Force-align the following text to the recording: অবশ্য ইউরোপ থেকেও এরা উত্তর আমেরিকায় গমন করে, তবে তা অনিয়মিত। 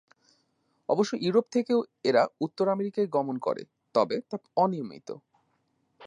অবশ্য 0.89 1.11
ইউরোপ 1.21 1.45
থেকেও 1.51 1.79
এরা 2.03 2.23
উত্তর 2.41 2.65
আমেরিকায় 2.67 3.07
গমন 3.07 3.35
করে, 3.37 3.61
তবে 3.95 4.15
তা 4.29 4.37
অনিয়মিত। 4.57 5.09